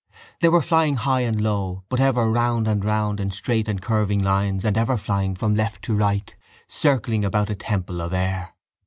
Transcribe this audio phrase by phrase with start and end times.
[0.39, 4.23] They were flying high and low but ever round and round in straight and curving
[4.23, 6.35] lines and ever flying from left to right,
[6.67, 8.55] circling about a temple of air.